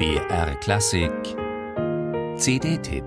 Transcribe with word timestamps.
BR 0.00 0.54
Klassik. 0.62 1.36
CD-Tipp 2.38 3.04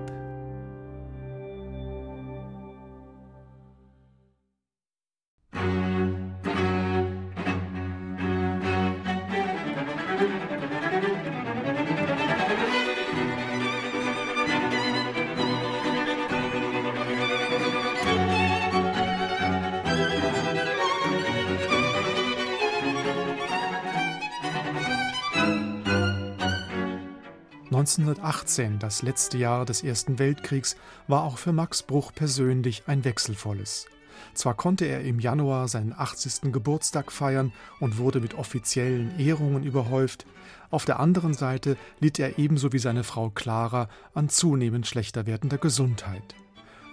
1918, 27.84 28.78
das 28.78 29.02
letzte 29.02 29.36
Jahr 29.36 29.66
des 29.66 29.82
Ersten 29.82 30.18
Weltkriegs, 30.18 30.74
war 31.06 31.22
auch 31.22 31.36
für 31.36 31.52
Max 31.52 31.82
Bruch 31.82 32.12
persönlich 32.14 32.84
ein 32.86 33.04
wechselvolles. 33.04 33.88
Zwar 34.32 34.54
konnte 34.54 34.86
er 34.86 35.02
im 35.02 35.20
Januar 35.20 35.68
seinen 35.68 35.92
80. 35.92 36.50
Geburtstag 36.50 37.12
feiern 37.12 37.52
und 37.80 37.98
wurde 37.98 38.20
mit 38.20 38.36
offiziellen 38.36 39.20
Ehrungen 39.20 39.64
überhäuft, 39.64 40.24
auf 40.70 40.86
der 40.86 40.98
anderen 40.98 41.34
Seite 41.34 41.76
litt 42.00 42.18
er 42.18 42.38
ebenso 42.38 42.72
wie 42.72 42.78
seine 42.78 43.04
Frau 43.04 43.28
Clara 43.28 43.90
an 44.14 44.30
zunehmend 44.30 44.86
schlechter 44.86 45.26
werdender 45.26 45.58
Gesundheit. 45.58 46.34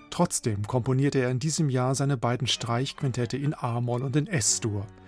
Trotzdem 0.09 0.67
komponierte 0.67 1.20
er 1.20 1.31
in 1.31 1.39
diesem 1.39 1.70
Jahr 1.70 1.95
seine 1.95 2.17
beiden 2.17 2.48
Streichquintette 2.48 3.38
in 3.38 3.53
A-Moll 3.53 4.03
und 4.03 4.17
in 4.17 4.28
S-Dur– 4.28 4.86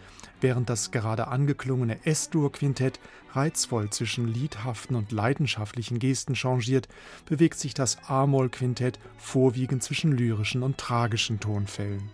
während 0.44 0.70
das 0.70 0.92
gerade 0.92 1.30
angeklungene 1.30 2.06
S-Dur-Quintett 2.06 3.00
reizvoll 3.32 3.90
zwischen 3.90 4.28
liedhaften 4.28 4.96
und 4.96 5.12
leidenschaftlichen 5.12 5.98
Gesten 5.98 6.36
changiert, 6.36 6.88
bewegt 7.26 7.58
sich 7.58 7.74
das 7.74 7.98
A-Moll-Quintett 8.08 9.00
vorwiegend 9.18 9.82
zwischen 9.82 10.12
lyrischen 10.12 10.62
und 10.62 10.78
tragischen 10.78 11.40
Tonfällen. 11.40 12.12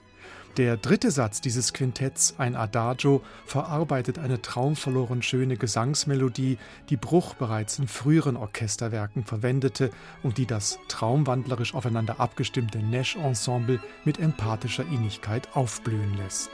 Der 0.58 0.78
dritte 0.78 1.12
Satz 1.12 1.42
dieses 1.42 1.74
Quintetts, 1.74 2.36
ein 2.38 2.56
Adagio, 2.56 3.22
verarbeitet 3.46 4.20
eine 4.20 4.42
traumverloren 4.42 5.22
schöne 5.22 5.58
Gesangsmelodie, 5.58 6.58
die 6.90 6.98
Bruch 6.98 7.36
bereits 7.36 7.80
in 7.80 7.88
früheren 7.88 8.36
Orchesterwerken 8.36 9.24
verwendete 9.24 9.92
und 10.24 10.38
die 10.38 10.46
das 10.46 10.80
traumwandlerisch 10.88 11.76
aufeinander 11.76 12.20
abgestimmte 12.20 12.80
Nash-Ensemble 12.80 13.80
mit 14.06 14.20
empathischer 14.20 14.86
Innigkeit 14.88 15.48
aufblühen 15.56 16.18
lässt. 16.18 16.50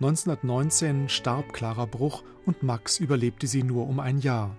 1919 0.00 1.08
starb 1.08 1.52
Clara 1.52 1.84
Bruch 1.84 2.22
und 2.46 2.62
Max 2.62 3.00
überlebte 3.00 3.48
sie 3.48 3.64
nur 3.64 3.88
um 3.88 3.98
ein 3.98 4.20
Jahr. 4.20 4.56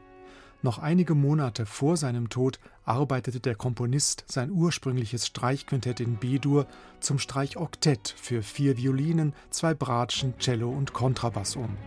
Noch 0.62 0.80
einige 0.80 1.16
Monate 1.16 1.66
vor 1.66 1.96
seinem 1.96 2.28
Tod 2.28 2.60
arbeitete 2.84 3.40
der 3.40 3.56
Komponist 3.56 4.26
sein 4.28 4.52
ursprüngliches 4.52 5.26
Streichquintett 5.28 6.02
in 6.02 6.18
B-Dur 6.18 6.68
zum 7.00 7.20
Streichoktett 7.20 8.14
für 8.18 8.44
vier 8.44 8.76
Violinen, 8.76 9.34
zwei 9.50 9.74
Bratschen, 9.74 10.38
Cello 10.40 10.70
und 10.72 10.92
Kontrabass 10.92 11.56
um. 11.56 11.78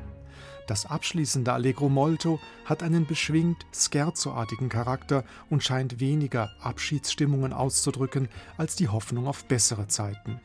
Das 0.66 0.86
abschließende 0.86 1.52
Allegro 1.52 1.90
molto 1.90 2.40
hat 2.64 2.82
einen 2.82 3.04
beschwingt 3.04 3.66
scherzoartigen 3.72 4.70
Charakter 4.70 5.24
und 5.50 5.62
scheint 5.62 6.00
weniger 6.00 6.52
Abschiedsstimmungen 6.62 7.52
auszudrücken 7.52 8.30
als 8.56 8.76
die 8.76 8.88
Hoffnung 8.88 9.26
auf 9.26 9.44
bessere 9.44 9.88
Zeiten. 9.88 10.40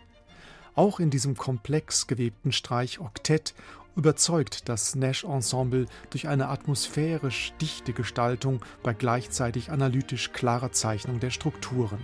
Auch 0.78 1.00
in 1.00 1.10
diesem 1.10 1.36
komplex 1.36 2.06
gewebten 2.06 2.52
Streich 2.52 3.00
Oktett 3.00 3.56
überzeugt 3.96 4.70
das 4.70 4.94
Nash-Ensemble 4.94 5.88
durch 6.12 6.28
eine 6.28 6.50
atmosphärisch 6.50 7.52
dichte 7.60 7.94
Gestaltung 7.94 8.62
bei 8.84 8.94
gleichzeitig 8.94 9.72
analytisch 9.72 10.34
klarer 10.34 10.72
Zeichnung 10.72 11.20
der 11.20 11.32
Strukturen. 11.32 11.98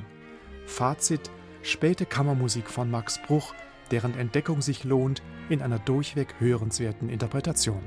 Fazit: 0.65 1.29
späte 1.61 2.07
Kammermusik 2.07 2.67
von 2.67 2.89
Max 2.89 3.21
Bruch, 3.21 3.53
deren 3.91 4.17
Entdeckung 4.17 4.63
sich 4.63 4.83
lohnt, 4.83 5.21
in 5.49 5.61
einer 5.61 5.77
durchweg 5.77 6.33
hörenswerten 6.39 7.09
Interpretation. 7.09 7.83